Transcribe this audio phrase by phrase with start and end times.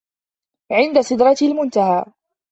[0.71, 2.05] عِندَ سِدرَةِ المُنتَهى